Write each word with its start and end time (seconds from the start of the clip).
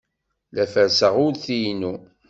La 0.55 0.65
ferrseɣ 0.73 1.15
urti-inu. 1.25 1.93